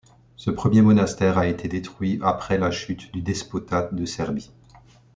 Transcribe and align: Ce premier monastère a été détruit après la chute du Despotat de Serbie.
Ce 0.35 0.49
premier 0.49 0.81
monastère 0.81 1.37
a 1.37 1.45
été 1.45 1.67
détruit 1.67 2.19
après 2.23 2.57
la 2.57 2.71
chute 2.71 3.11
du 3.13 3.21
Despotat 3.21 3.89
de 3.91 4.03
Serbie. 4.05 4.49